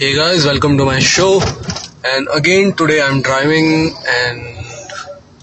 Hey 0.00 0.14
guys, 0.14 0.44
welcome 0.46 0.78
to 0.78 0.84
my 0.84 1.00
show. 1.00 1.40
And 2.04 2.28
again 2.32 2.72
today 2.72 3.02
I'm 3.02 3.20
driving 3.20 3.96
and 4.06 4.42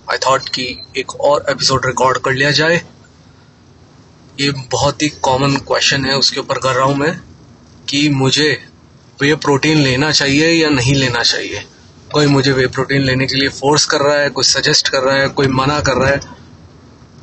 I 0.07 0.17
thought 0.17 0.47
कि 0.49 0.67
एक 0.97 1.15
और 1.29 1.45
episode 1.49 1.85
record 1.85 2.17
कर 2.17 2.33
लिया 2.33 2.51
जाए। 2.51 2.75
ये 4.39 4.51
बहुत 4.71 5.01
ही 5.01 5.09
कॉमन 5.27 5.57
क्वेश्चन 5.67 6.05
है 6.05 6.15
उसके 6.17 6.39
ऊपर 6.39 6.59
कर 6.59 6.75
रहा 6.75 6.85
हूँ 6.85 6.95
मैं 6.95 7.13
कि 7.89 8.07
मुझे 8.09 8.49
वे 9.21 9.35
प्रोटीन 9.35 9.77
लेना 9.77 10.11
चाहिए 10.11 10.49
या 10.63 10.69
नहीं 10.69 10.95
लेना 10.95 11.23
चाहिए। 11.23 11.65
कोई 12.13 12.27
मुझे 12.27 12.51
वे 12.51 12.67
प्रोटीन 12.67 13.01
लेने 13.01 13.27
के 13.27 13.35
लिए 13.35 13.49
फोर्स 13.49 13.85
कर 13.85 14.01
रहा 14.01 14.17
है 14.19 14.29
कोई 14.29 14.43
सजेस्ट 14.43 14.89
कर 14.89 15.01
रहा 15.01 15.15
है 15.15 15.27
कोई 15.29 15.47
मना 15.47 15.79
कर 15.79 15.97
रहा 15.97 16.11
है। 16.11 16.21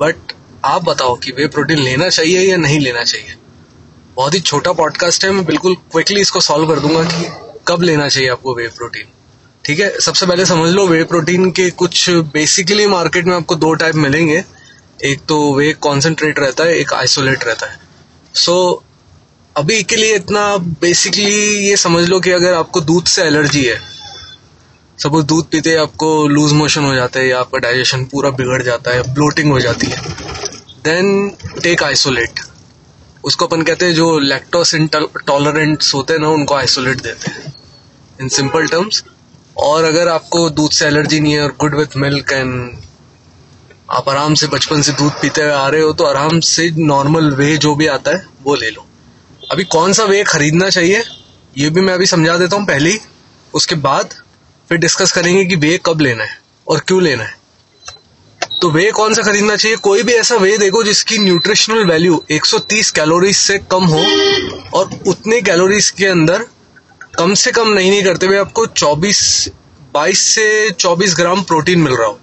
बट 0.01 0.33
आप 0.65 0.83
बताओ 0.83 1.15
कि 1.15 1.31
वे 1.31 1.47
प्रोटीन 1.47 1.79
लेना 1.79 2.09
चाहिए 2.09 2.51
या 2.51 2.57
नहीं 2.57 2.79
लेना 2.79 3.03
चाहिए? 3.03 3.35
बहुत 4.15 4.33
ही 4.33 4.39
छोटा 4.39 4.71
पॉडकास्ट 4.71 5.25
है 5.25 5.31
मैं 5.31 5.45
बिल्कुल 5.45 5.75
क्विकली 5.91 6.21
इसको 6.21 6.39
सॉल्व 6.41 6.73
कर 6.73 6.79
दूँगा 6.79 7.03
कि 7.03 7.25
कब 7.67 7.81
लेना 7.81 8.07
चाहिए 8.09 8.29
आपको 8.29 8.55
वे 8.55 8.67
प्रोटीन 8.67 9.05
ठीक 9.65 9.79
है? 9.79 9.99
सबसे 9.99 10.25
पहले 10.25 10.45
समझ 10.45 10.69
लो 10.71 10.87
वे 10.87 11.03
प्रोटीन 11.03 11.51
के 11.51 11.69
कुछ 11.71 12.09
बेसिकली 12.09 12.87
मार्केट 12.87 13.25
में 13.25 13.35
आपको 13.35 13.55
दो 13.55 13.73
टाइप 13.73 13.95
मिलेंगे। 13.95 14.43
एक 15.05 15.21
तो 15.29 15.53
वे 15.53 15.73
कॉन्सेंट्रेट 15.73 16.39
रहता 16.39 16.63
है 16.63 16.77
एक 16.77 16.93
आइसोलेट 16.93 17.43
रहता 17.43 17.71
है। 17.71 17.79
सो 18.35 18.83
so, 18.85 18.87
अभी 19.57 19.83
के 19.83 19.95
लिए 19.95 20.15
इतना 20.15 20.57
बेसिकली 20.57 21.67
ये 21.67 21.77
समझ 21.77 22.09
लो 22.09 22.19
कि 22.19 22.31
अगर 22.31 22.53
आपको 22.53 22.81
दूध 22.81 23.05
से 23.05 23.21
एलर्जी 23.21 23.63
है 23.63 23.79
सपोज़ 25.03 25.25
दूध 25.25 25.45
पीते 25.45 25.75
आपको 25.75 26.27
लूज 26.27 26.51
मोशन 26.51 26.83
हो 26.83 26.95
जाता 26.95 27.19
है 27.19 27.27
या 27.27 27.39
आपका 27.39 27.57
डाइजेशन 27.57 28.05
पूरा 28.05 28.29
बिगड़ 28.29 28.61
जाता 28.63 28.91
है 28.91 29.13
ब्लोटिंग 29.13 29.51
हो 29.51 29.59
जाती 29.59 29.87
है 29.87 30.01
देन 30.85 31.29
टेक 31.63 31.83
आइसोलेट 31.83 32.39
उसको 33.23 33.45
अपन 33.45 33.61
कहते 33.61 33.85
हैं 33.85 33.93
जो 33.93 34.17
लैक्टोस 34.19 34.75
टॉलरेंट्स 35.27 35.93
होते 35.93 36.13
हैं 36.13 36.19
ना, 36.19 36.29
उनको 36.29 36.55
आइसोलेट 36.55 37.01
देते 37.01 37.31
हैं। 37.31 37.53
इन 38.21 38.29
सिंपल 38.29 38.67
टर्म्स 38.67 39.03
और 39.57 39.83
अगर 39.83 40.07
आपको 40.07 40.49
दूध 40.51 40.71
से 40.71 40.85
एलर्जी 40.85 41.19
नहीं 41.19 41.33
है 41.33 41.41
और 41.41 41.55
गुड 41.59 41.75
विथ 41.75 41.97
मिल्क 41.97 42.31
एंड 42.31 42.81
आप 43.91 44.09
आराम 44.09 44.33
से 44.33 44.47
बचपन 44.47 44.81
से 44.81 44.91
दूध 44.91 45.11
पीते 45.21 45.41
हुए 45.41 45.51
आ 45.51 45.67
रहे 45.67 45.81
हो 45.81 45.93
तो 45.93 46.03
आराम 46.03 46.39
से 46.41 46.69
नॉर्मल 46.77 47.29
वे 47.31 47.55
जो 47.57 47.73
भी 47.75 47.87
आता 47.87 48.11
है, 48.11 48.25
वो 48.43 48.55
ले 48.55 48.69
लो। 48.71 48.85
अभी 49.51 49.63
कौन 49.65 49.93
सा 49.93 50.03
वे 50.03 50.23
खरीदना 50.23 50.69
चाहिए, 50.69 51.03
ये 51.57 51.69
भी 51.69 51.81
मैं 51.81 51.93
अभी 51.93 52.05
समझा 52.05 52.37
देता 52.37 52.55
हूँ 52.55 52.65
पहले 52.65 52.89
ही। 52.89 52.99
उसके 53.53 53.75
बाद 53.77 54.13
फिर 54.69 54.77
डिस्कस 54.77 55.11
करेंगे 55.11 55.45
कि 55.45 55.55
वे 55.57 55.79
कब 55.85 56.01
लेना 56.01 56.23
है 56.23 56.37
और 56.67 56.79
क्यों 56.79 57.01
लेना 57.03 57.23
है। 57.23 57.35
तो 58.63 58.69
वे 58.71 58.91
कौन 58.91 59.13
सा 59.13 59.21
खरीदना 59.21 59.55
चाहिए? 59.55 59.77
कोई 59.77 60.03
भी 60.03 60.13
ऐसा 60.13 60.35
वे 60.35 60.57
देखो 60.57 60.83
जिसकी 60.83 61.17
न्यूट्रिशनल 61.17 61.83
वैल्यू 61.85 62.21
130 62.31 62.91
कैलोरीज 62.91 63.35
से 63.35 63.57
कम 63.71 63.85
हो 63.85 64.03
और 64.73 64.89
उतने 65.07 65.39
कैलोरीज 65.41 65.89
के 65.89 66.05
अंदर 66.05 66.45
कम 67.17 67.33
से 67.33 67.51
कम 67.51 67.69
नहीं 67.69 67.89
नहीं 67.89 68.03
करते 68.03 68.25
हुए 68.25 68.37
आपको 68.37 68.65
24 68.67 69.19
22 69.95 70.21
से 70.27 70.45
24 70.71 71.15
ग्राम 71.15 71.41
प्रोटीन 71.41 71.79
मिल 71.79 71.93
रहा 71.93 72.07
हो। 72.07 72.19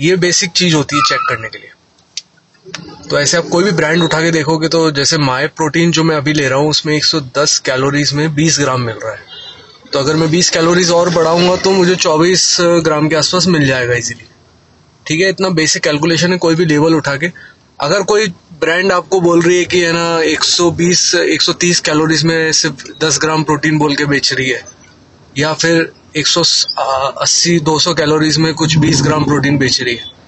ये 0.00 0.16
बेसिक 0.16 0.50
चीज़ 0.52 0.74
होती 0.74 0.96
है 0.96 1.02
चेक 1.02 1.26
करने 1.28 1.48
के 1.48 1.58
लिए। 1.58 3.08
तो 3.10 3.18
ऐसे 3.18 3.36
आप 3.36 3.48
कोई 3.48 3.64
भी 3.64 3.72
ब्रांड 3.72 4.02
उठा 4.02 4.20
के 4.20 4.30
देखोगे 4.30 4.68
तो 4.68 4.90
जैसे 4.90 5.18
माए 5.18 5.46
प्रोटीन 5.56 5.92
जो 5.92 6.04
मैं 6.04 6.16
अभी 6.16 6.32
ले 6.32 6.48
रहा 6.48 6.58
हूँ, 6.58 6.70
उसमें 6.70 6.96
110 6.96 7.58
कैलोरीज 7.66 8.12
में 8.12 8.26
20 8.36 8.58
ग्राम 8.60 8.80
मिल 8.80 8.96
रहा 8.96 9.12
है। 9.12 9.22
तो 9.92 9.98
अगर 9.98 10.16
मैं 10.16 10.30
20 10.30 10.50
कैलोरीज 10.50 10.90
और 10.92 11.10
बढ़ाऊँगा 11.10 11.56
तो 11.58 11.70
मुझे 11.70 11.94
24 11.98 12.56
ग्राम 12.60 13.08
के 13.08 13.16
आसपास 13.16 13.46
मिल 13.48 13.66
जाएगा 13.66 13.94
इजीली 13.94 14.28
ठीक 15.10 15.20
है, 15.20 15.28
इतना 15.30 15.48
बेसिक 15.50 15.82
कैलकुलेशन 15.82 16.32
है, 16.32 16.36
कोई 16.38 16.54
भी 16.54 16.64
लेवल 16.66 16.94
उठा 16.94 17.16
के। 17.16 17.30
अगर 17.80 18.02
कोई 18.04 18.26
ब्रांड 18.60 18.92
आपको 18.92 19.20
बोल 19.20 19.40
रही 19.42 19.56
है 19.58 19.64
कि 19.64 19.80
है 19.80 19.92
ना 19.92 20.20
120 20.24 21.00
130 21.14 21.80
कैलोरीज 21.80 22.22
में 22.24 22.52
सिर्फ़ 22.52 22.84
10 23.00 23.18
ग्राम 23.20 23.42
प्रोटीन 23.44 23.78
बोल 23.78 23.94
के 23.96 24.04
बेच 24.06 24.32
रही 24.32 24.48
है, 24.50 24.62
या 25.38 25.52
फिर 25.54 25.90
180 26.16 27.58
200 27.64 27.94
कैलोरीज 27.94 28.38
में 28.38 28.52
कुछ 28.54 28.76
20 28.78 29.02
ग्राम 29.02 29.24
प्रोटीन 29.24 29.58
बेच 29.58 29.80
रही 29.80 29.94
है 29.94 30.18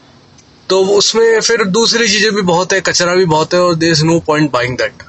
तो 0.69 0.81
उसमें 0.97 1.41
फिर 1.41 1.65
दूसरी 1.71 2.09
चीज़ें 2.09 2.35
भी 2.35 2.43
बहुत 2.43 2.73
है, 2.73 2.81
कचरा 2.81 3.15
भी 3.15 3.25
बहुत 3.27 3.55
है, 3.55 3.61
और 3.61 3.75
there 3.77 3.93
is 3.93 4.05
no 4.05 4.19
point 4.27 4.51
buying 4.53 4.77
that 4.79 5.03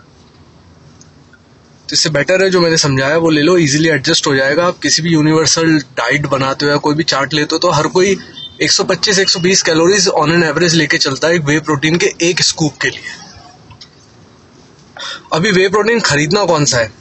तो 1.89 1.93
इससे 1.93 2.09
बेटर 2.11 2.43
है 2.43 2.49
जो 2.49 2.61
मैंने 2.61 2.77
समझाया, 2.77 3.17
वो 3.17 3.29
ले 3.29 3.41
लो 3.41 3.57
इजीली 3.59 3.89
एडजस्ट 3.89 4.27
हो 4.27 4.35
जाएगा। 4.35 4.67
आप 4.67 4.79
किसी 4.79 5.01
भी 5.01 5.13
यूनिवर्सल 5.13 5.77
डाइट 5.97 6.25
बनाते 6.27 6.65
हो 6.65 6.71
या 6.71 6.77
कोई 6.79 6.95
भी 6.95 7.03
चार्ट 7.05 7.33
लेते 7.33 7.55
हो 7.55 7.59
तो 7.59 7.71
हर 7.71 7.87
कोई 7.89 8.17
125-120 8.61 9.61
कैलोरीज 9.61 10.07
ऑन 10.07 10.31
एन 10.31 10.43
एवरेज 10.43 10.73
लेके 10.73 10.97
चलता 10.97 11.27
है 11.27 11.37
वे 11.39 11.59
प्रोटीन 11.59 11.97
के 11.97 12.13
एक 12.21 12.41
स्कूप 12.41 12.77
के 12.81 12.87
लिए। 12.87 13.11
अभी 15.33 15.51
वे 15.51 15.67
प्रोटीन 15.69 15.99
खरीदना 15.99 16.43
कौन 16.45 16.65
सा 16.65 16.77
है? 16.77 16.91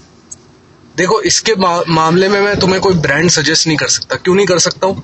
देखो, 0.97 1.21
इसके 1.23 1.55
मामले 1.91 2.29
में 2.29 2.41
मैं 2.41 2.59
तुम्हें 2.61 2.81
कोई 2.81 2.95
ब्रांड 2.97 3.31
सजेस्ट 3.31 3.67
नहीं 3.67 3.77
कर 3.77 3.89
सकता। 3.89 4.17
क्यों 4.17 4.35
नहीं 4.35 4.47
कर 4.47 4.59
सकता 4.59 4.87
हूँ? 4.87 5.03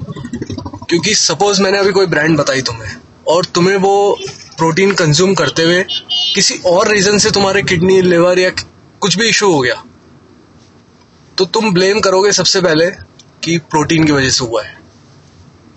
क्योंकि 0.89 1.15
सपोज़ 1.15 1.63
मैंने 1.63 1.79
अभी 1.79 1.93
कोई 1.93 2.07
ब्रांड 2.07 2.39
बताई 2.39 2.63
तुम्हें 2.63 2.97
और 3.29 3.45
तुम्हें 3.45 3.77
वो 3.77 4.19
प्रोटीन 4.59 4.93
कंज्यूम 4.93 5.35
करते 5.35 5.63
हुए 5.63 5.85
किसी 6.35 6.61
और 6.67 6.89
रीजन 6.89 7.19
से 7.19 7.31
तुम्हारे 7.31 7.63
किडनी 7.63 8.01
लिवर 8.03 8.39
या 8.39 8.51
कुछ 9.03 9.17
भी 9.19 9.29
इशू 9.29 9.53
हो 9.53 9.61
गया 9.61 9.83
तो 11.39 11.45
तुम 11.45 11.73
ब्लेम 11.75 12.01
करोगे 12.01 12.33
सबसे 12.33 12.61
पहले 12.61 12.87
कि 13.43 13.59
प्रोटीन 13.71 14.05
की 14.05 14.13
वजह 14.13 14.31
से 14.31 14.45
हुआ 14.45 14.63
है। 14.65 14.78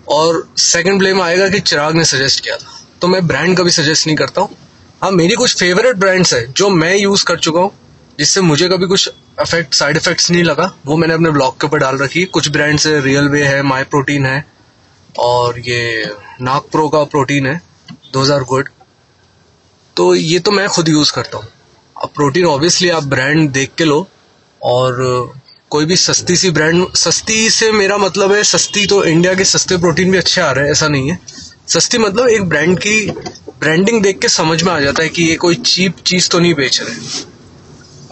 और 0.06 0.46
सेकंड 0.58 0.98
ब्लेम 0.98 1.20
आएगा 1.22 1.48
कि 1.48 1.60
चिराग 1.60 1.94
ने 1.94 2.04
सजेस्ट 2.04 2.42
किया 2.44 2.56
था। 2.56 2.78
तो 3.00 3.08
मैं 3.08 3.26
ब्रांड 3.26 3.56
कभी 3.58 3.70
सजेस्ट 3.70 4.06
नहीं 4.06 4.16
करता 4.16 4.40
हूँ। 4.40 4.56
हाँ 5.02 5.10
मेरी 5.12 5.34
कुछ 5.34 5.56
फेवरेट 5.58 5.96
ब्रांड्स 5.96 6.34
है, 6.34 6.46
जो 6.48 6.68
मैं 6.70 6.96
यूज़ 6.96 7.24
कर 7.24 7.38
चुका 7.38 7.60
हूँ, 7.60 7.70
जिससे 8.18 8.40
मुझे 8.40 8.68
कभी 8.68 8.86
कुछ 8.86 9.08
इफ़ेक्ट 9.42 9.74
साइड 9.74 9.96
इफेक्ट्स 9.96 10.30
नहीं 10.30 10.44
लगा। 10.44 10.72
वो 10.86 10.96
मैंने 10.96 11.14
अपने 11.14 11.30
ब्लॉग 11.30 11.60
के 11.60 11.66
ऊपर 11.66 11.78
डाल 11.78 11.98
रखी 11.98 12.24
कुछ 12.26 12.48
ब्रांड्स 12.50 12.86
है 12.86 13.00
रियल 13.00 13.28
वे 13.28 13.42
है 13.44 13.62
माई 13.64 13.84
प्रोटीन 13.84 14.26
है, 14.26 14.44
और 15.14 15.58
ये 15.60 16.10
नाक 16.40 16.66
प्रो 16.72 16.88
का 16.88 17.02
प्रोटीन 17.06 17.46
है। 17.46 17.60
दो 18.12 18.32
आर 18.34 18.44
गुड 18.44 18.68
तो 19.96 20.14
ये 20.14 20.38
तो 20.38 20.50
मैं 20.50 20.68
खुद 20.68 20.88
यूज़ 20.88 21.12
करता 21.12 21.38
हूँ। 21.38 21.48
अब 21.96 22.10
प्रोटीन 22.14 22.46
ऑब्वियसली 22.46 22.88
आप 22.90 23.04
ब्रांड 23.06 23.50
देख 23.50 23.70
के 23.78 23.84
लो, 23.84 24.06
और 24.60 25.32
कोई 25.72 25.84
भी 25.84 25.96
सस्ती 25.96 26.36
सी 26.36 26.50
ब्रांड 26.50 26.86
सस्ती 26.94 27.50
से 27.50 27.70
मेरा 27.72 27.96
मतलब 27.96 28.32
है, 28.32 28.42
सस्ती 28.44 28.86
तो 28.86 29.04
इंडिया 29.04 29.34
के 29.34 29.44
सस्ते 29.44 29.76
प्रोटीन 29.76 30.10
भी 30.10 30.18
अच्छे 30.18 30.40
आ 30.40 30.50
रहे 30.50 30.64
हैं, 30.64 30.72
ऐसा 30.72 30.88
नहीं 30.88 31.10
है। 31.10 31.18
सस्ती 31.68 31.98
मतलब 31.98 32.28
एक 32.28 32.42
ब्रांड 32.42 32.78
की 32.78 33.10
ब्रांडिंग 33.60 34.02
देख 34.02 34.18
के 34.18 34.28
समझ 34.28 34.62
में 34.62 34.72
आ 34.72 34.80
जाता 34.80 35.02
है 35.02 35.08
कि 35.08 35.22
ये 35.22 35.36
कोई 35.36 35.54
चीप 35.54 35.96
चीज़ 36.06 36.28
तो 36.28 36.38
नहीं 36.38 36.54
बेच 36.54 36.80
रहे। 36.80 36.96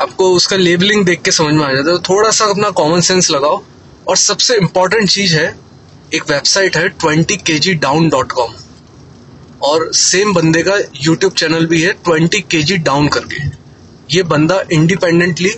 आपको 0.00 0.30
उसका 0.32 0.56
लेबलिंग 0.56 1.04
देख 1.04 1.22
के 1.22 1.32
समझ 1.32 1.54
में 1.54 1.64
आ 1.64 1.72
जाता 1.72 1.90
है। 1.90 1.96
तो 1.96 2.02
थोड़ा 2.08 2.30
सा 2.30 2.44
अपना 2.44 2.70
कॉमन 2.70 3.00
सेंस 3.00 3.30
लगाओ। 3.30 3.62
और 4.08 4.16
सबसे 4.16 4.56
इंपॉर्टेंट 4.56 5.10
चीज़ 5.10 5.36
है, 5.36 5.54
एक 6.14 6.30
वेबसाइट 6.30 6.76
है 6.76 6.88
twenty 6.88 7.36
K 7.36 7.58
G 7.58 7.74
down 7.74 8.08
dot 8.08 8.32
com 8.32 8.54
और 9.62 9.92
सेम 9.94 10.34
बंदे 10.34 10.62
का 10.62 10.78
यूट्यूब 10.96 11.32
चैनल 11.32 11.66
भी 11.66 11.82
है 11.82 11.92
ट्वेंटी 12.04 12.40
के 12.40 12.62
जी 12.62 12.76
डाउन 12.76 13.08
करके। 13.08 13.48
ये 14.16 14.22
बंदा 14.22 14.62
इंडिपेंडेंटली 14.72 15.54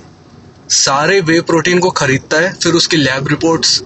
सारे 0.72 1.20
वे 1.20 1.40
प्रोटीन 1.42 1.78
को 1.78 1.90
खरीदता 1.92 2.36
है, 2.36 2.52
फिर 2.54 2.72
उसकी 2.74 2.96
लैब 2.96 3.28
रिपोर्ट्स 3.28 3.82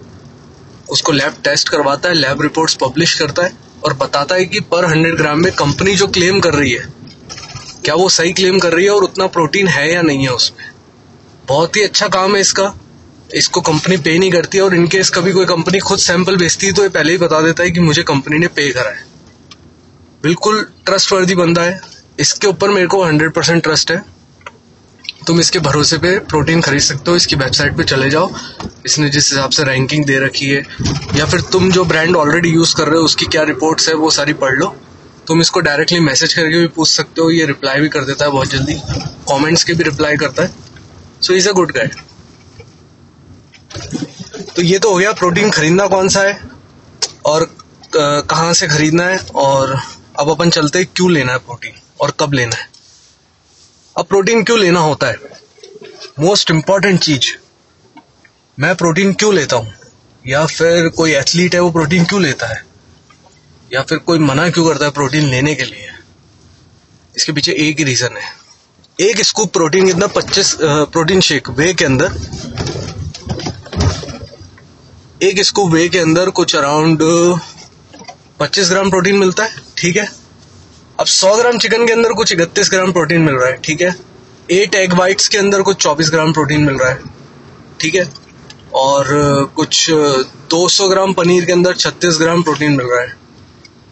उसको 0.91 1.13
लैब 1.13 1.37
टेस्ट 1.45 1.69
करवाता 1.69 2.09
है 2.09 2.15
लैब 2.15 2.43
रिपोर्ट्स 2.43 2.75
पब्लिश 2.81 3.15
करता 3.15 3.45
है 3.45 3.53
और 3.85 3.95
बताता 3.95 4.35
है 4.35 4.45
कि 4.45 4.61
पर 4.63 4.85
हंड्रेड 4.85 5.17
ग्राम 5.17 5.43
में 5.43 5.53
कंपनी 5.55 5.95
जो 5.95 6.07
क्लेम 6.09 6.41
कर 6.41 6.55
रही 6.55 6.73
है, 6.73 6.87
क्या 7.85 7.95
वो 7.95 8.09
सही 8.09 8.33
क्लेम 8.33 8.59
कर 8.59 8.73
रही 8.73 8.85
है 8.85 8.91
और 8.91 9.05
उतना 9.05 9.27
प्रोटीन 9.29 9.69
है 9.69 9.93
या 9.93 10.03
नहीं 10.03 10.23
है 10.23 10.33
उसमें? 10.33 10.65
बहुत 11.49 11.77
ही 11.77 11.83
अच्छा 11.83 12.09
काम 12.09 12.35
है 12.35 12.41
इसका। 12.41 12.73
इसको 13.35 13.61
कंपनी 13.61 13.97
पे 13.97 14.19
नहीं 14.19 14.31
करती 14.31 14.59
और 14.61 14.75
इनकेस 14.75 15.11
कभी 15.11 15.33
कोई 15.33 15.47
कंपनी 15.47 15.79
खुद 15.81 15.99
सैंपल 15.99 16.37
बेचती 16.37 16.67
है 16.67 16.73
तो 16.73 16.83
ये 16.83 16.89
पहले 16.89 17.13
ही 17.13 17.19
बता 17.19 17.41
देता 17.43 17.63
है 17.63 17.71
कि 17.71 17.81
मुझे 17.81 18.03
कंपनी 18.03 18.39
ने 18.39 18.49
पे 18.49 18.71
करा 18.73 18.91
है। 18.91 19.05
बिल्कुल 20.23 20.67
ट्रस्ट 20.87 21.13
वर्दी 21.13 21.35
बंदा 21.35 21.63
है। 21.63 21.81
इसके 22.19 22.47
ऊपर 22.47 22.71
मेरे 22.71 22.87
को 22.87 23.03
हंड्रेड 23.05 23.33
परसेंट 23.33 23.63
ट्रस्ट 23.63 23.91
है। 23.91 24.03
तुम 25.27 25.41
इसके 25.41 25.59
भरोसे 25.59 25.97
पे 25.99 26.19
प्रोटीन 26.21 26.61
खरीद 26.61 26.81
सकते 26.81 27.11
हो, 27.11 27.17
इसकी 27.17 27.37
वेबसाइट 27.37 27.77
पे 27.77 27.85
चले 27.85 28.11
जाओ। 28.11 28.31
इसने 28.87 29.09
जिस 29.11 29.31
हिसाब 29.33 29.51
से 29.51 29.65
रैंकिंग 29.65 30.05
दे 30.05 30.19
रखी 30.21 30.49
है, 30.49 30.63
या 31.15 31.27
फिर 31.27 31.41
तुम 31.53 31.71
जो 31.73 31.85
ब्रांड 31.85 32.17
ऑलरेडी 32.17 32.49
यूज़ 32.49 32.75
कर 32.77 32.89
रहे 32.89 32.99
हो, 32.99 33.05
उसकी 33.05 33.27
क्या 33.27 33.43
रिपोर्ट्स 33.45 33.89
है, 33.89 33.95
वो 33.95 34.11
सारी 34.11 34.33
पढ़ 34.35 34.55
लो। 34.55 34.75
तुम 35.27 35.41
इसको 35.41 35.61
डायरेक्टली 35.61 36.01
मैसेज 36.01 36.35
करके 36.35 36.59
भी 36.59 36.67
पूछ 36.67 36.89
सकते 36.89 37.21
हो, 37.21 37.31
ये 37.31 37.47
रिप्लाई 37.47 37.81
भी 37.81 37.89
कर 37.89 38.05
देता 38.05 38.25
है 38.25 38.31
बहुत 38.31 38.49
जल्दी। 38.49 38.75
कमेंट्स 39.31 39.65
के 39.65 39.75
भी 39.75 39.85
रिप्लाई 39.85 40.17
करता 40.17 40.43
है। 40.43 40.55
So 41.23 41.33
is 41.33 41.49
a 41.49 41.53
good 41.53 41.73
guide 41.73 41.95
तो 44.57 44.63
ये 44.63 44.79
तो 44.79 44.91
हो 44.91 44.97
गया, 44.97 45.13
प्रोटीन 45.13 45.51
खरीदना 45.51 45.87
कौन 45.87 46.09
सा 46.09 46.21
है, 46.21 46.39
और 47.27 47.49
कहाँ 47.97 48.53
से 48.55 48.67
खरीदना 48.69 49.05
है, 49.05 49.19
और 49.35 49.77
अब 50.21 50.31
अपन 50.31 50.51
चलते 50.51 50.79
हैं, 50.79 50.89
क्यों 50.97 51.11
लेना 51.13 51.33
है 51.33 51.39
प्रोटीन, 51.39 51.73
और 52.01 52.13
कब 52.21 52.33
लेना 52.33 52.57
है। 52.57 52.69
अब 53.99 54.07
प्रोटीन 54.07 54.45
क्यों 54.45 54.59
लेना 54.59 54.81
होता 54.81 55.07
है? 55.07 55.17
मोस्ट 56.21 56.51
इंपॉर्टेंट 56.51 57.01
चीज़। 57.01 57.37
मैं 58.61 58.77
प्रोटीन 58.77 59.13
क्यों 59.13 59.35
लेता 59.35 59.57
हूँ? 59.57 59.73
या 60.27 60.47
फिर 60.47 60.89
कोई 60.89 61.15
एथलीट 61.15 61.55
है, 61.55 61.61
वो 61.61 61.71
प्रोटीन 61.71 62.05
क्यों 62.05 62.23
लेता 62.23 62.47
है? 62.47 62.65
या 63.73 63.83
फिर 63.83 63.99
कोई 63.99 64.19
मना 64.19 64.51
क्यों 64.51 64.69
करता 64.69 64.85
है 64.85 64.91
प्रोटीन 64.91 65.27
लेने 65.27 65.55
के 65.55 65.65
लिए? 65.65 65.89
इसके 67.17 67.33
पीछे 67.33 67.53
एक 67.53 67.79
ही 67.79 67.85
रीजन 67.85 68.17
है। 68.17 68.33
एक 69.01 69.23
स्कूप 69.23 69.53
प्रोटीन 69.53 69.87
कितना 69.87 70.07
25 70.07 70.57
प्रोटीन 70.63 71.21
शेक 71.21 71.49
वे 71.49 71.75
के 71.75 71.85
अंदर। 71.85 72.13
एक 75.23 75.43
स्कूप 75.43 75.73
वे 75.73 75.89
के 75.89 75.99
अंदर 75.99 76.31
कुछ 76.31 76.57
अराउंड 76.57 76.99
25 78.41 78.69
ग्राम 78.69 78.91
प्रोटीन 78.91 79.17
मिलता 79.17 79.45
है, 79.45 79.57
ठीक 79.77 79.97
है? 79.97 80.26
अब 80.99 81.07
100 81.07 81.35
ग्राम 81.37 81.59
चिकन 81.59 81.87
के 81.87 81.93
अंदर 81.93 82.13
कुछ 82.13 82.33
इकतीस 82.33 82.71
ग्राम 82.71 82.93
प्रोटीन 82.93 83.21
मिल 83.23 83.35
रहा 83.35 83.49
है, 83.49 83.57
ठीक 83.65 83.81
है? 83.81 83.95
एट 84.51 84.75
एग 84.75 84.93
वाइट्स 84.95 85.29
के 85.29 85.39
अंदर 85.39 85.63
कुछ 85.63 85.77
24 85.83 86.11
ग्राम 86.11 86.33
प्रोटीन 86.33 86.63
मिल 86.65 86.77
रहा 86.77 86.91
है, 86.91 87.01
ठीक 87.81 87.95
है? 87.95 88.05
और 88.75 89.07
कुछ 89.57 89.91
200 90.51 90.89
ग्राम 90.91 91.13
पनीर 91.13 91.45
के 91.45 91.53
अंदर 91.53 91.77
36 91.77 92.19
ग्राम 92.19 92.43
प्रोटीन 92.43 92.73
मिल 92.73 92.87
रहा 92.87 93.01
है। 93.03 93.15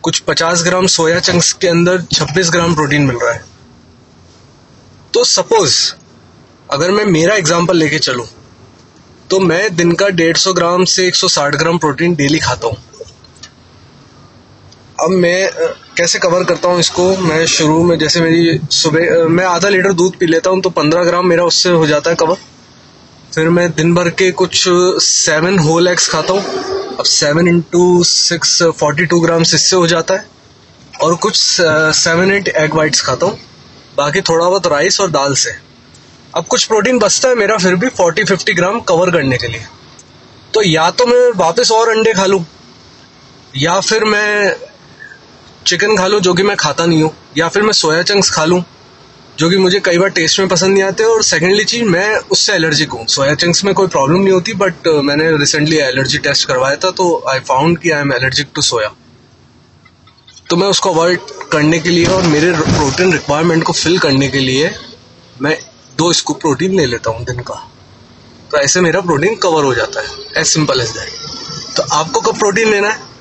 कुछ 0.03 0.23
50 0.23 0.63
ग्राम 0.63 0.87
सोया 0.87 1.19
चंक्स 1.21 1.53
के 1.53 1.69
अंदर 1.69 2.01
26 2.15 2.51
ग्राम 2.53 2.75
प्रोटीन 2.75 3.07
मिल 3.07 3.17
रहा 3.17 3.33
है। 3.33 3.45
तो 5.15 5.25
सपोज़ 5.27 5.77
अगर 6.69 6.91
मैं 6.91 7.05
मेरा 7.07 7.35
एग्ज़ाम्पल 7.37 7.77
लेके 7.77 7.99
चलूँ 8.01 8.27
तो 9.31 9.41
मैं 9.43 9.75
दिन 9.77 9.93
का 9.93 10.07
150 10.17 10.53
ग्राम 10.55 10.85
से 10.87 11.11
160 11.11 11.57
ग्राम 11.57 11.79
प्रोटीन 11.79 12.15
डेली 12.15 12.39
खाता 12.41 12.67
हूँ। 12.67 12.77
अब 14.99 15.11
मैं 15.11 15.51
कैसे 15.97 16.19
कवर 16.19 16.45
करता 16.45 16.69
हूँ 16.69 16.81
इसको? 16.81 17.05
मैं 17.19 17.47
शुरू 17.47 17.83
में, 17.85 17.99
जैसे 17.99 18.21
मेरी 18.21 18.59
सुबह 18.73 19.27
मैं 19.29 19.45
आधा 19.45 19.69
लीटर 19.69 19.93
दूध 19.93 20.17
पी 20.19 20.27
लेता 20.27 20.51
हूँ 20.51 20.61
तो 20.63 20.71
पंद्रह 20.71 21.05
ग्राम 21.05 21.27
मेरा 21.27 21.45
उससे 21.45 21.71
हो 21.71 21.87
जाता 21.87 22.11
है 22.11 22.17
कवर 22.17 22.37
फिर 23.35 23.49
मैं 23.51 23.71
दिन 23.75 23.95
भर 23.95 24.11
के 24.11 24.31
कुछ 24.33 24.63
सेवन 25.03 25.59
होल 25.59 25.89
एग्स 25.89 26.09
खाता 26.09 26.33
हूँ। 26.33 26.43
अब 26.95 27.05
seven 27.05 27.49
into 27.49 28.03
six 28.05 28.63
forty 28.81 29.07
two 29.07 29.19
grams 29.21 29.55
इससे 29.55 29.77
हो 29.77 29.87
जाता 29.87 30.15
है। 30.15 30.27
और 30.95 31.15
कुछ 31.17 31.37
सेवन 31.37 32.31
एट 32.33 32.49
एग 32.49 32.75
वाइट्स 32.75 33.01
खाता 33.03 33.27
हूँ। 33.27 33.39
बाकी 33.97 34.21
थोड़ा 34.21 34.49
बहुत 34.49 34.67
राइस 34.67 35.01
और 35.01 35.11
दाल 35.11 35.35
से। 35.37 35.55
अब 36.35 36.47
कुछ 36.47 36.65
प्रोटीन 36.65 36.99
बचता 36.99 37.29
है 37.29 37.35
मेरा 37.37 37.57
फिर 37.59 37.75
भी 37.77 37.89
फोर्टी 37.91 38.25
फिफ्टी 38.25 38.55
ग्राम 38.55 38.79
कवर 38.83 39.11
करने 39.11 39.37
के 39.39 39.49
लिए। 39.49 39.65
तो 40.55 40.63
या 40.63 40.91
तो 40.91 41.07
मैं 41.07 41.31
वापस 41.37 41.73
और 41.73 41.89
अंडे 41.89 42.13
खा 42.13 42.27
लूँ, 42.27 42.45
या 43.57 43.79
फिर 43.81 44.05
मैं 44.07 44.55
चिकन 45.67 45.97
खा 45.97 46.07
लूँ 46.07 46.21
जो 46.21 46.35
कि 46.35 46.43
मैं 46.43 46.57
खाता 46.57 46.87
नहीं 46.87 47.03
हूँ 47.03 47.11
या 47.39 47.49
फिर 47.49 47.63
मैं 47.63 47.73
सोया 47.73 48.03
चंक्स 48.03 48.31
खा 48.31 48.45
लूँ 48.45 48.63
जो 49.39 49.49
कि 49.51 49.57
मुझे 49.57 49.81
कई 49.81 49.99
बार 49.99 50.09
टेस्ट 50.09 50.39
में 50.41 50.49
पसंद 50.49 50.73
नहीं 50.75 50.83
आते 50.83 51.05
और 51.05 51.23
सेकेंडली 51.23 51.65
चीज़ 51.65 51.85
मैं 51.85 52.17
उससे 52.33 52.53
एलर्जिक 52.53 52.91
हूँ। 52.91 53.07
सोया 53.07 53.35
चंक्स 53.35 53.65
में 53.65 53.73
कोई 53.75 53.87
प्रॉब्लम 53.87 54.21
नहीं 54.21 54.33
होती 54.33 54.53
बट 54.55 54.89
uh, 54.89 55.03
मैंने 55.03 55.31
रिसेंटली 55.37 55.77
एलर्जी 55.77 56.19
टेस्ट 56.19 56.47
करवाया 56.49 56.77
था 56.77 56.91
तो 56.91 57.07
आई 57.29 57.41
फाउंड 57.49 57.79
कि 57.79 57.91
I 57.91 58.01
am 58.01 58.13
allergic 58.13 58.49
to 58.55 58.63
soya 58.63 58.91
तो 60.51 60.57
मैं 60.57 60.69
उसको 60.69 60.91
अवॉइड 60.91 61.21
करने 61.53 61.79
के 61.79 61.91
लिए 61.91 62.07
और 62.07 62.23
मेरे 62.27 62.53
प्रोटीन 62.53 63.13
रिक्वायरमेंट 63.13 63.65
को 63.65 63.73
फिल 63.73 63.99
करने 63.99 64.29
के 64.29 64.39
लिए 64.39 64.71
मैं 65.43 65.57
दो 65.99 66.13
स्कूप 66.13 66.41
प्रोटीन 66.41 66.77
ले 66.77 66.87
लेता 66.87 67.11
हूँ 67.11 67.25
दिन 67.25 67.41
का। 67.41 67.55
तो 68.51 68.59
ऐसे 68.59 68.81
मेरा 68.81 69.01
प्रोटीन 69.01 69.35
कवर 69.37 69.65
हो 69.65 69.75
जाता 69.75 70.01
है 70.01 70.41
एज 70.41 70.47
सिंपल 70.47 70.81
एज 70.81 70.91
दैट 70.91 71.77
तो 71.77 71.83
आपको 71.93 72.21
कब 72.21 72.39
प्रोटीन 72.39 72.71
लेना 72.71 72.89
है? 72.89 73.14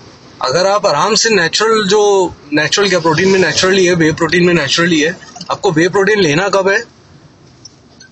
अगर 0.43 0.67
आप 0.67 0.85
आराम 0.85 1.15
से 1.15 1.29
नेचुरल 1.29 1.87
जो 1.87 2.33
नेचुरल 2.53 2.89
क्या 2.89 2.99
प्रोटीन 2.99 3.29
में 3.29 3.39
नेचुरली 3.39 3.85
है 3.85 3.93
वे 3.93 4.11
प्रोटीन 4.11 4.45
में 4.45 4.53
नेचुरली 4.53 4.99
है, 5.01 5.17
आपको 5.51 5.71
वे 5.71 5.89
प्रोटीन 5.89 6.19
लेना 6.19 6.49
कब 6.49 6.69
है? 6.69 6.83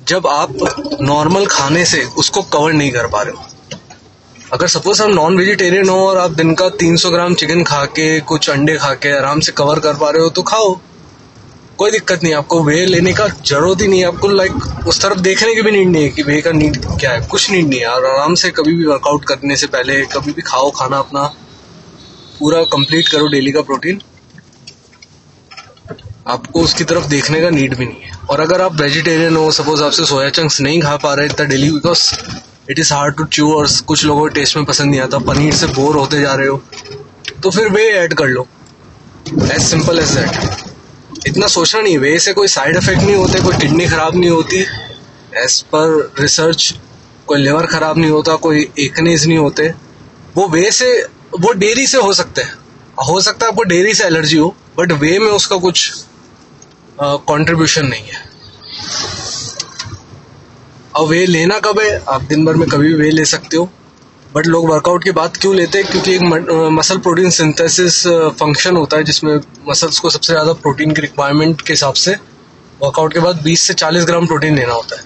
जब 0.07 0.27
आप 0.27 0.53
नॉर्मल 1.01 1.45
खाने 1.45 1.85
से 1.85 2.03
उसको 2.03 2.41
कवर 2.41 2.73
नहीं 2.73 2.91
कर 2.91 3.07
पा 3.07 3.21
रहे 3.21 3.33
हो। 3.33 3.45
अगर 4.53 4.67
सपोज़ 4.67 5.03
आप 5.03 5.09
नॉन 5.09 5.37
वेजिटेरियन 5.37 5.89
हो 5.89 6.07
और 6.07 6.17
आप 6.17 6.31
दिन 6.31 6.53
का 6.55 6.69
300 6.69 7.09
ग्राम 7.09 7.33
चिकन 7.33 7.63
खा 7.63 7.85
के 7.85 8.19
कुछ 8.19 8.49
अंडे 8.49 8.77
खा 8.77 8.93
के 8.93 9.17
आराम 9.17 9.39
से 9.39 9.51
कवर 9.51 9.79
कर 9.79 9.93
पा 9.93 10.09
रहे 10.09 10.23
हो 10.23 10.29
तो 10.29 10.41
खाओ। 10.41 10.79
कोई 11.77 11.91
दिक्कत 11.91 12.23
नहीं, 12.23 12.33
आपको 12.33 12.63
वे 12.63 12.85
लेने 12.85 13.13
का 13.13 13.27
ज़रूरत 13.27 13.81
ही 13.81 13.87
नहीं 13.87 14.05
आपको 14.05 14.27
लाइक 14.27 14.87
उस 14.87 15.01
तरफ़ 15.01 15.19
देखने 15.19 15.55
की 15.55 15.61
भी 15.61 15.71
नीड 15.71 15.87
नहीं 15.87 16.03
है 16.03 16.09
कि 16.09 16.23
वे 16.23 16.41
का 16.41 16.51
नीड 16.51 16.85
क्या 16.99 17.11
है। 17.11 17.21
कुछ 17.21 17.51
नीड 17.51 17.69
नहीं 17.69 17.79
है। 17.79 17.87
और 17.87 18.05
आराम 18.05 18.35
से 18.35 18.51
कभी 18.51 18.73
भी 18.73 18.85
वर्कआउट 18.85 19.25
करने 19.25 19.55
से 19.55 19.67
पहले 19.67 20.01
कभी 20.01 20.31
भी 20.31 20.41
खाओ 20.41 20.71
खाना 20.71 20.97
अपना। 20.97 21.33
पूरा 22.41 22.63
कंप्लीट 22.69 23.07
करो 23.09 23.27
डेली 23.29 23.51
का 23.51 23.61
प्रोटीन 23.63 24.01
आपको 26.27 26.61
उसकी 26.61 26.83
तरफ़ 26.83 27.07
देखने 27.07 27.41
का 27.41 27.49
नीड 27.49 27.75
भी 27.75 27.85
नहीं 27.85 28.01
है। 28.01 28.19
और 28.29 28.39
अगर 28.39 28.61
आप 28.61 28.81
वेजिटेरियन 28.81 29.35
हो 29.35 29.51
सपोज़ 29.51 29.83
आपसे 29.83 30.05
सोया 30.05 30.29
चंक्स 30.31 30.59
नहीं 30.61 30.81
खा 30.81 30.95
पा 30.97 31.13
रहे 31.13 31.25
इतना 31.25 31.45
daily 31.47 31.71
because 31.71 32.01
it 32.69 32.79
is 32.79 32.93
hard 32.93 33.15
to 33.17 33.23
chew 33.27 33.53
और 33.53 33.67
कुछ 33.87 34.05
लोगों 34.05 34.21
को 34.21 34.27
टेस्ट 34.35 34.57
में 34.57 34.65
पसंद 34.65 34.91
नहीं 34.91 35.01
आता, 35.01 35.17
पनीर 35.19 35.53
से 35.55 35.67
बोर 35.69 35.95
होते 35.97 36.19
जा 36.21 36.33
रहे 36.35 36.47
हो 36.47 36.61
तो 37.43 37.49
फिर 37.49 37.69
वे 37.69 37.83
ऐड 37.93 38.13
कर 38.13 38.27
लो। 38.27 38.47
एज 39.45 39.61
सिंपल 39.61 39.99
एज 39.99 40.11
दैट 40.17 41.27
इतना 41.27 41.47
सोचना 41.49 41.81
नहीं 41.81 41.97
वे 41.99 42.17
से 42.19 42.33
कोई 42.33 42.47
साइड 42.49 42.77
इफ़ेक्ट 42.77 43.01
नहीं 43.01 43.15
होते, 43.15 43.41
कोई 43.41 43.57
किडनी 43.57 43.87
खराब 43.87 44.15
नहीं 44.15 44.29
होती। 44.29 44.61
एज 45.37 45.61
पर 45.73 46.11
रिसर्च 46.19 46.73
कोई 47.27 47.39
लिवर 47.39 47.65
खराब 47.67 47.97
नहीं 47.97 48.11
होता, 48.11 48.35
कोई 48.37 48.67
एकनीज 48.79 49.27
नहीं 49.27 49.37
होते। 49.37 49.67
वो 50.35 50.47
वे 50.49 50.71
से 50.71 50.87
वो 51.33 51.51
डेयरी 51.53 51.85
से 51.87 51.97
हो 51.97 52.13
सकते 52.13 52.41
हैं। 52.41 52.53
हो 53.07 53.19
सकता 53.21 53.45
है 53.45 53.51
आपको 53.51 53.63
डेयरी 53.63 53.93
से 53.93 54.03
एलर्जी 54.05 54.37
हो 54.37 54.55
बट 54.77 54.91
वे 54.93 55.17
में 55.19 55.27
उसका 55.27 55.57
कुछ 55.57 55.91
कंट्रीब्यूशन 56.99 57.85
नहीं 57.87 58.03
है। 58.03 58.29
अब 60.95 61.07
वे 61.07 61.25
लेना 61.25 61.59
कब 61.59 61.79
है? 61.79 62.03
आप 62.09 62.21
दिन 62.23 62.45
भर 62.45 62.55
में 62.55 62.67
कभी 62.69 62.87
भी 62.87 62.93
वे 62.93 63.09
ले 63.11 63.25
सकते 63.25 63.57
हो। 63.57 63.69
बट 64.33 64.47
लोग 64.47 64.69
वर्कआउट 64.69 65.03
की 65.03 65.11
बात 65.11 65.37
क्यों 65.37 65.55
लेते 65.55 65.77
हैं? 65.77 65.87
क्योंकि 65.87 66.15
एक 66.15 66.69
मसल 66.71 66.97
प्रोटीन 66.97 67.29
सिंथेसिस 67.29 68.01
फ़ंक्शन 68.39 68.75
होता 68.75 68.97
है, 68.97 69.03
जिसमें 69.03 69.39
मसल्स 69.69 69.99
को 69.99 70.09
सबसे 70.09 70.33
ज़्यादा 70.33 70.53
प्रोटीन 70.55 70.91
की 70.91 71.01
रिक्वायरमेंट 71.01 71.61
के 71.61 71.73
हिसाब 71.73 71.93
से 71.95 72.11
वर्कआउट 72.81 73.13
के 73.13 73.19
बाद 73.19 73.41
20 73.43 73.61
से 73.61 73.73
40 73.75 74.05
ग्राम 74.05 74.27
प्रोटीन 74.27 74.55
लेना 74.55 74.73
होता 74.73 74.95
है। 74.95 75.03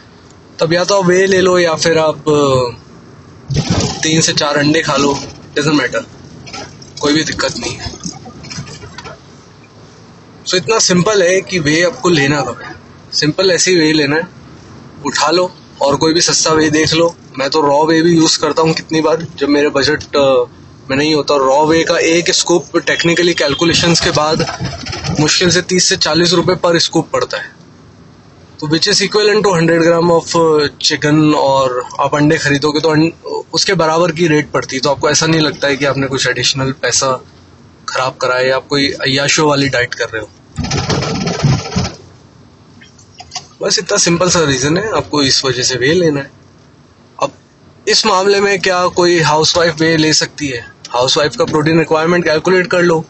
तब 0.59 0.73
या 0.73 0.83
तो 0.83 0.99
आप 0.99 1.05
वे 1.05 1.25
ले 1.27 1.41
लो 1.41 1.57
या 1.59 1.75
फिर 1.75 1.97
आप 1.99 2.23
तीन 4.03 4.21
से 4.21 4.33
चार 4.33 4.57
अंडे 4.57 4.81
खा 4.81 4.95
लो 4.97 5.13
डजेंट 5.57 5.75
मैटर 5.75 6.05
कोई 7.01 7.13
भी 7.13 7.23
दिक्कत 7.23 7.57
नहीं 7.57 7.75
है। 7.75 7.89
सो 10.45 10.49
so, 10.49 10.55
इतना 10.55 10.79
सिंपल 10.79 11.23
है 11.23 11.39
कि 11.41 11.59
वे 11.59 11.81
आपको 11.83 12.09
लेना 12.09 12.41
कब 12.41 12.61
है 12.63 12.73
सिंपल 13.13 13.51
ऐसे 13.51 13.75
वे 13.75 13.91
लेना 13.93 14.15
है। 14.15 14.27
उठा 15.05 15.29
लो 15.31 15.51
और 15.81 15.95
कोई 15.95 16.13
भी 16.13 16.21
सस्ता 16.21 16.51
वे 16.51 16.69
देख 16.69 16.93
लो। 16.93 17.15
मैं 17.39 17.49
तो 17.49 17.61
रॉ 17.61 17.83
वे 17.85 18.01
भी 18.01 18.15
यूज़ 18.15 18.39
करता 18.39 18.61
हूँ 18.61 18.73
कितनी 18.73 19.01
बार 19.01 19.25
जब 19.37 19.49
मेरे 19.49 19.69
बजट 19.69 20.15
में 20.89 20.95
नहीं 20.97 21.13
होता। 21.15 21.35
रॉ 21.35 21.65
वे 21.65 21.83
का 21.83 21.97
एक 21.97 22.31
स्कूप 22.31 22.77
टेक्निकली 22.77 23.33
कैलकुलेशंस 23.33 24.01
के 24.01 24.11
बाद 24.11 24.45
मुश्किल 25.19 25.49
से 25.49 25.61
तीस 25.61 25.89
से 25.89 25.97
चालीस 25.97 26.33
रुपए 26.33 26.55
पर 26.55 26.79
स्कूप 26.79 27.09
पड़ता 27.13 27.37
है। 27.37 27.53
तो 28.59 28.67
which 28.67 28.87
is 28.87 29.03
equal 29.03 29.41
to 29.41 29.53
hundred 29.53 29.81
gram 29.81 30.11
of 30.11 30.33
chicken 30.81 31.33
और 31.33 31.83
आप 31.99 32.15
अंडे 32.15 32.37
खरीदोगे 32.37 32.79
तो 32.79 32.89
उसके 33.55 33.73
बराबर 33.73 34.11
की 34.11 34.27
रेट 34.27 34.49
पड़ती 34.51 34.79
तो 34.79 34.89
आपको 34.89 35.09
ऐसा 35.09 35.25
नहीं 35.25 35.41
लगता 35.41 35.67
है 35.67 35.77
कि 35.77 35.85
आपने 35.85 36.07
कुछ 36.07 36.27
एडिशनल 36.27 36.71
पैसा 36.71 37.11
खराब 37.89 38.15
करा 38.15 38.35
है 38.35 38.51
आप 38.51 38.67
कोई 38.67 38.89
अयाशो 38.91 39.47
वाली 39.47 39.69
डाइट 39.69 39.93
कर 39.93 40.09
रहे 40.09 40.21
हो? 40.21 40.29
बस 43.61 43.79
इतना 43.79 43.97
सिंपल 43.97 44.29
सा 44.29 44.43
रीजन 44.43 44.77
है। 44.77 44.89
आपको 44.91 45.21
इस 45.23 45.43
वजह 45.45 45.63
से 45.63 45.75
वे 45.75 45.93
लेना 45.93 46.19
है। 46.19 46.31
अब 47.23 47.31
इस 47.87 48.05
मामले 48.05 48.39
में 48.41 48.59
क्या 48.59 48.85
कोई 48.87 49.19
हाउसवाइफ 49.19 49.79
वे 49.79 49.95
ले 49.97 50.13
सकती 50.13 50.47
है? 50.47 50.59
हाउसवाइफ 50.89 51.35
का 51.35 51.45
प्रोटीन 51.45 51.79
रिक्वायरमेंट 51.79 52.25
कैलकुलेट 52.25 52.67
कर 52.67 52.81
लो। 52.81 53.05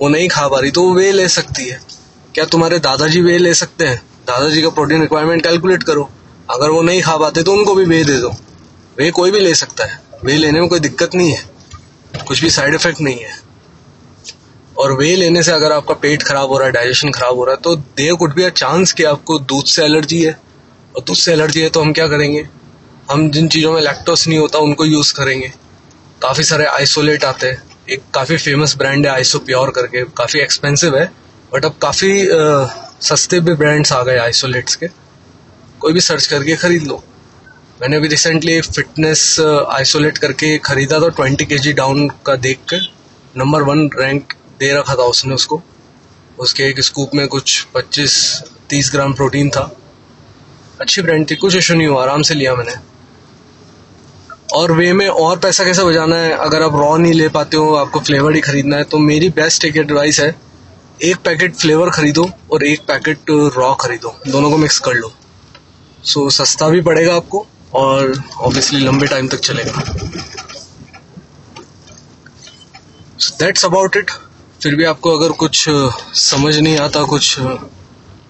वो 0.00 0.08
नहीं 0.08 0.28
खा 0.28 0.48
पा 0.48 0.58
रही 0.58 0.70
तो 0.70 0.82
वो 0.82 0.94
वे 0.94 1.12
ले 1.12 1.28
सकती 1.28 1.68
है। 1.68 1.80
क्या 2.34 2.44
तुम्हारे 2.44 2.78
दादाजी 2.78 3.20
वे 3.20 3.38
ले 3.38 3.54
सकते 3.54 3.86
हैं? 3.86 4.02
दादाजी 4.26 4.62
का 4.62 4.68
प्रोटीन 4.70 5.00
रिक्वायरमेंट 5.00 5.42
कैलकुलेट 5.42 5.82
करो। 5.82 6.10
अगर 6.50 6.70
वो 6.70 6.82
नहीं 6.82 7.02
खा 7.02 7.16
पाते 7.16 7.42
तो 7.42 7.52
उनको 7.52 7.74
भी 7.74 7.84
वे 7.84 8.04
दे 8.04 8.18
दो। 8.18 8.34
वे 8.98 9.10
कोई 9.10 9.30
भी 9.30 9.38
ले 9.40 9.54
सकता 9.54 9.84
है। 9.84 10.00
वे 10.24 10.36
लेने 10.36 10.60
में 10.60 10.68
कोई 10.68 10.80
दिक्कत 10.80 11.14
नहीं 11.14 11.30
है। 11.30 11.42
कुछ 12.26 12.40
भी 12.40 12.50
साइड 12.50 12.74
इफ़ेक्ट 12.74 13.00
नहीं 13.00 13.18
है। 13.18 13.32
और 14.78 14.92
वे 14.92 15.14
लेने 15.16 15.42
से 15.42 15.52
अगर 15.52 15.72
आपका 15.72 15.94
पेट 15.94 16.22
खराब 16.22 16.48
हो 16.48 16.58
रहा 16.58 16.66
है, 16.66 16.72
डाइजेशन 16.72 17.10
खराब 17.10 17.36
हो 17.36 17.44
रहा 17.44 17.54
है 17.54 17.60
तो 17.62 17.74
there 17.76 18.14
could 18.14 18.34
be 18.34 18.42
a 18.42 18.48
chance 18.50 18.92
कि 18.92 19.04
आपको 19.04 19.38
दूध 19.38 19.64
से 19.64 19.84
एलर्जी 19.84 20.22
है। 20.22 20.32
और 20.96 21.02
दूध 21.02 21.16
से 21.16 21.32
एलर्जी 21.32 21.60
है 21.60 21.68
तो 21.68 21.80
हम 21.80 21.92
क्या 21.92 22.06
करेंगे? 22.08 22.48
हम 23.10 23.30
जिन 23.30 23.48
चीज़ों 23.48 23.72
में 23.72 23.80
लैक्टोस 23.82 24.26
नहीं 24.28 24.38
होता, 24.38 24.58
उनको 24.58 24.84
यूज़ 24.84 25.12
करेंगे। 25.14 25.52
काफ़ी 26.22 26.44
सारे 26.44 26.66
आइसोलेट 26.66 27.24
आते 27.24 27.46
हैं। 27.46 27.62
एक 27.90 28.02
काफ़ी 28.14 28.36
फ़ेमस 28.36 28.76
ब्रांड 28.76 29.06
है 29.06 29.12
आइसो 29.12 29.38
प्योर 29.38 29.70
करके। 29.70 30.04
काफ़ी 30.18 30.40
एक्सपेंसिव 30.40 30.96
है 30.98 31.04
बट 31.54 31.64
अब 31.64 31.74
काफ़ी 31.82 32.12
सस्ते 33.08 33.40
भी 33.40 33.54
ब्रांड्स 33.54 33.92
आ 33.92 34.02
गए 34.02 34.16
आइसोलेट्स 34.18 34.76
के। 34.76 34.86
कोई 35.80 35.92
भी 35.92 36.00
सर्च 36.00 36.26
करके 36.26 36.56
खरीद 36.56 36.82
लो। 36.82 37.02
मैंने 37.84 37.96
अभी 37.96 38.08
रिसेंटली 38.08 38.60
फिटनेस 38.60 39.22
आइसोलेट 39.70 40.18
करके 40.18 40.56
खरीदा 40.58 41.00
था 41.00 41.08
ट्वेंटी 41.08 41.44
के 41.44 41.58
जी 41.58 41.72
डाउन 41.72 42.08
का 42.26 42.36
देख 42.36 42.58
कर 42.68 42.80
नंबर 43.36 43.62
वन 43.62 43.90
रैंक 43.98 44.32
दे 44.60 44.72
रखा 44.74 44.94
था 44.94 45.02
उसने 45.04 45.34
उसको। 45.34 45.60
उसके 46.38 46.64
एक 46.64 46.80
स्कूप 46.80 47.10
में 47.14 47.26
कुछ 47.28 47.66
पच्चीस, 47.74 48.14
तीस 48.70 48.90
ग्राम 48.92 49.12
प्रोटीन 49.12 49.50
था। 49.50 49.70
अच्छी 50.80 51.02
ब्रांड 51.02 51.30
थी, 51.30 51.36
कुछ 51.36 51.56
इशू 51.56 51.74
नहीं 51.74 51.86
हुआ, 51.86 52.02
आराम 52.02 52.22
से 52.22 52.34
लिया 52.34 52.54
मैंने। 52.54 52.74
और 54.54 54.72
वे 54.72 54.92
में 54.92 55.06
और 55.08 55.38
पैसा 55.38 55.64
कैसे 55.64 55.84
बजाना 55.84 56.16
है? 56.16 56.32
अगर 56.38 56.62
आप 56.62 56.76
रॉ 56.76 56.96
नहीं 56.96 57.12
ले 57.12 57.28
पाते 57.28 57.56
हो, 57.56 57.74
आपको 57.74 58.00
फ्लेवर 58.00 58.34
ही 58.34 58.40
खरीदना 58.40 58.76
है 58.76 58.84
तो 58.84 58.98
मेरी 59.00 59.28
बेस्ट 59.36 59.64
एक 59.64 59.76
एडवाइस 59.76 60.20
है, 60.20 60.34
एक 61.02 61.16
पैकेट 61.16 61.56
फ्लेवर 61.56 61.90
खरीदो 61.90 62.30
और 62.52 62.64
एक 62.64 62.80
पैकेट 62.88 63.30
रॉ 63.30 63.74
खरीदो। 63.74 64.18
दोनों 64.28 64.50
को 64.50 64.56
मिक्स 64.56 64.78
कर 64.78 64.94
लो। 64.94 65.12
सो 66.04 66.30
सस्ता 66.32 66.68
भी 66.68 66.80
पड़ेगा 66.82 67.14
आपको 67.16 67.46
और 67.74 68.22
ऑब्वियसली 68.40 68.80
लंबे 68.80 69.06
टाइम 69.06 69.28
तक 69.28 69.38
चलेगा। 69.38 69.82
दैट्स 73.38 73.64
अबाउट 73.64 73.96
इट 73.96 74.10
फिर 74.62 74.74
भी 74.74 74.84
आपको 74.84 75.18
अगर 75.18 75.28
कुछ 75.28 75.64
समझ 76.14 76.58
नहीं 76.58 76.78
आता, 76.78 77.02
कुछ 77.02 77.36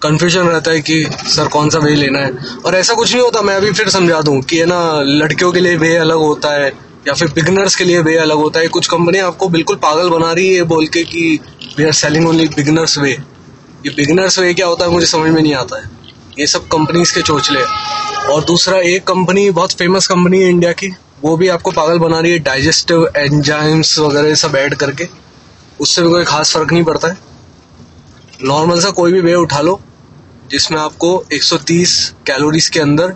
कंफ्यूजन 0.01 0.47
रहता 0.47 0.71
है 0.71 0.81
कि, 0.81 1.09
सर 1.27 1.47
कौन 1.47 1.69
सा 1.69 1.79
वे 1.79 1.95
लेना 1.95 2.19
है? 2.19 2.31
और 2.65 2.75
ऐसा 2.75 2.93
कुछ 2.93 3.13
नहीं 3.13 3.23
होता, 3.23 3.41
मैं 3.41 3.55
अभी 3.55 3.71
फिर 3.71 3.89
समझा 3.89 4.21
दूँ 4.21 4.41
कि, 4.41 4.59
है 4.59 4.65
ना, 4.65 5.01
लड़कियों 5.01 5.51
के 5.51 5.59
लिए 5.59 5.77
वे 5.77 5.95
अलग 5.95 6.15
होता 6.15 6.51
है, 6.51 6.67
या 7.07 7.13
फिर 7.13 7.31
बिगनर्स 7.31 7.75
के 7.75 7.83
लिए 7.83 8.01
वे 8.01 8.17
अलग 8.17 8.35
होता 8.35 8.59
है। 8.59 8.67
कुछ 8.67 8.87
कंपनी 8.87 9.19
आपको 9.19 9.49
बिल्कुल 9.49 9.75
पागल 9.75 10.09
बना 10.09 10.31
रही 10.33 10.55
है 10.55 10.63
बोल 10.63 10.87
के 10.87 11.03
कि 11.03 11.39
we 11.77 11.83
are 11.83 11.91
selling 11.91 12.27
only 12.27 12.47
beginners 12.47 12.97
whey 12.97 13.11
ये 13.85 13.89
बिगनर्स 13.89 14.39
वे 14.39 14.53
क्या 14.53 14.67
होता 14.67 14.85
है, 14.85 14.91
मुझे 14.91 15.05
समझ 15.05 15.31
में 15.31 15.41
नहीं 15.41 15.53
आता 15.53 15.81
है। 15.81 15.94
ये 16.39 16.45
सब 16.47 16.67
कंपनीज़ 16.67 17.13
के 17.15 17.21
चोचले 17.21 17.59
और 18.33 18.43
दूसरा 18.45 18.77
एक 18.77 19.03
कंपनी 19.03 19.49
बहुत 19.51 19.71
फ़ेमस 19.71 20.07
कंपनी 20.07 20.39
है 20.39 20.49
इंडिया 20.49 20.71
की, 20.71 20.87
वो 21.21 21.35
भी 21.37 21.47
आपको 21.47 21.71
पागल 21.71 21.99
बना 21.99 22.19
रही 22.19 22.31
है 22.31 22.39
डाइजेस्टिव 22.39 23.07
एंजाइम्स 23.17 23.97
वगैरह 23.99 24.35
सब 24.35 24.55
ऐड 24.55 24.75
करके। 24.75 25.07
उससे 25.81 26.01
भी 26.01 26.09
कोई 26.09 26.23
खास 26.23 26.51
फ़र्क 26.53 26.71
नहीं 26.71 26.83
पड़ता 26.83 27.07
है। 27.07 27.17
नॉर्मल 28.43 28.81
सा 28.81 28.89
कोई 28.89 29.11
भी 29.11 29.21
वे 29.21 29.35
उठा 29.35 29.61
लो, 29.61 29.79
जिसमें 30.49 30.79
आपको 30.79 31.25
130 31.33 31.97
कैलोरीज 32.27 32.69
के 32.69 32.79
अंदर 32.79 33.15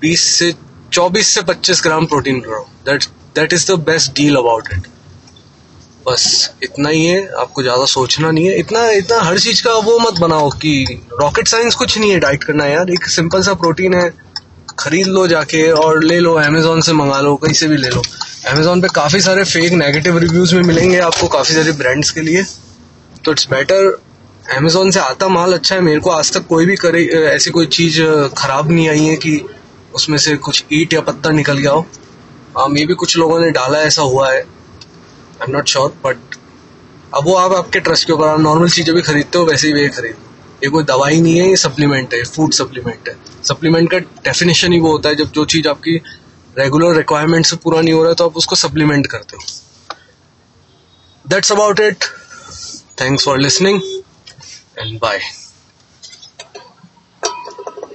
20 0.00 0.24
से 0.38 0.52
24 0.92 1.34
से 1.34 1.42
25 1.42 1.82
ग्राम 1.82 2.06
प्रोटीन 2.06 2.42
रहो। 2.46 2.68
That 2.86 3.04
that 3.34 3.52
is 3.52 3.72
the 3.72 3.78
best 3.86 4.12
deal 4.12 4.36
about 4.36 4.68
it 4.72 4.86
बस 6.08 6.24
इतना 6.62 6.88
ही 6.88 7.04
है, 7.06 7.26
आपको 7.34 7.62
ज़्यादा 7.62 7.84
सोचना 7.86 8.30
नहीं 8.30 8.46
है। 8.46 8.58
इतना 8.58 8.88
इतना 8.92 9.20
हर 9.20 9.38
चीज़ 9.38 9.62
का 9.64 9.72
वो 9.80 9.98
मत 9.98 10.18
बनाओ 10.20 10.50
कि 10.62 11.02
रॉकेट 11.20 11.48
साइंस 11.48 11.74
कुछ 11.74 11.98
नहीं 11.98 12.10
है 12.10 12.18
डाइट 12.18 12.44
करना 12.44 12.66
यार। 12.66 12.90
एक 12.90 13.08
सिंपल 13.08 13.42
सा 13.42 13.54
प्रोटीन 13.54 13.94
है, 13.94 14.08
खरीद 14.78 15.06
लो 15.06 15.26
जाके 15.26 15.70
और 15.72 16.02
ले 16.04 16.18
लो 16.20 16.34
अमेजोन 16.40 16.80
से 16.80 16.92
मंगा 16.92 17.20
लो, 17.20 17.34
कहीं 17.36 17.54
से 17.54 17.68
भी 17.68 17.76
ले 17.76 17.88
लो। 17.88 18.02
अमेजोन 18.48 18.80
पे 18.82 18.88
काफ़ी 18.94 19.20
सारे 19.20 19.44
फेक 19.44 19.72
नेगेटिव 19.74 20.18
रिव्यूज़ 20.18 20.54
भी 20.56 20.62
मिलेंगे 20.62 20.98
आपको 21.00 21.28
काफ़ी 21.28 21.54
सारे 21.54 21.72
ब्रांड्स 21.72 22.10
के 22.10 22.20
लिए। 22.20 22.42
तो 23.24 23.32
इट्स 23.32 23.48
बेटर 23.50 23.96
अमेजोन 24.56 24.90
से 24.90 25.00
आता 25.00 25.28
माल 25.28 25.52
अच्छा 25.52 25.74
है, 25.74 25.80
मेरे 25.80 26.00
को 26.00 26.10
आज 26.10 26.32
तक 26.32 26.46
कोई 26.46 26.66
भी 26.66 26.76
करे, 26.76 27.04
ऐसी 27.26 27.50
कोई 27.50 27.66
चीज़ 27.68 28.00
खराब 28.38 28.70
नहीं 28.70 28.88
आई 28.88 29.04
है 29.04 29.16
कि 29.16 29.40
उसमें 29.94 30.18
से 30.18 30.36
कुछ 30.36 30.64
ईट 30.72 30.94
या 30.94 31.00
पत्ता 31.00 31.30
निकल 31.30 31.58
गया 31.58 31.70
हो। 31.70 31.86
हाँ 32.58 32.68
मे 32.68 32.84
भी 32.86 32.94
कुछ 32.94 33.16
लोगों 33.16 33.40
ने 33.40 33.50
डाला, 33.50 33.80
ऐसा 33.82 34.02
हुआ 34.02 34.32
है। 34.32 34.44
I 35.40 35.44
am 35.44 35.56
not 35.56 35.66
sure 35.68 35.90
but 36.04 36.36
अब 37.14 37.24
वो 37.24 37.34
आप 37.34 37.52
आपके 37.52 37.80
ट्रस्ट 37.80 38.06
के 38.06 38.12
ऊपर, 38.12 38.26
आप 38.26 38.40
नॉर्मल 38.40 38.68
चीज़ें 38.68 38.94
भी 38.94 39.02
खरीदते 39.02 39.38
हो, 39.38 39.44
वैसे 39.44 39.66
ही 39.66 39.72
वे 39.72 39.88
खरीदो। 39.88 40.26
ये 40.64 40.68
कोई 40.70 40.84
दवाई 40.84 41.20
नहीं 41.20 41.38
है, 41.38 41.48
ये 41.48 41.56
सप्लीमेंट 41.56 42.14
है 42.14 42.22
फ़ूड 42.24 42.52
सप्लीमेंट 42.52 43.08
है। 43.08 43.16
सप्लीमेंट 43.44 43.90
का 43.90 43.98
डेफिनेशन 43.98 44.72
ही 44.72 44.80
वो 44.80 44.90
होता 44.92 45.08
है, 45.08 45.14
जब 45.14 45.30
जो 45.32 45.44
चीज़ 45.44 45.68
आपकी 45.68 45.96
रेगुलर 46.58 46.96
रिक्वायरमेंट 46.96 47.46
से 47.46 47.56
पूरा 47.56 47.80
नहीं 47.80 47.94
हो 47.94 48.02
रहा 48.04 48.12
तो 48.12 48.24
आप 48.24 48.36
उसको 48.36 48.56
सप्लीमेंट 48.56 49.06
करते 49.06 49.36
हो। 49.36 49.42
That's 51.24 51.52
about 51.52 51.80
it 51.80 52.04
thanks 53.00 53.24
for 53.24 53.38
listening 53.38 53.80
and 54.78 54.98
bye. 55.00 55.20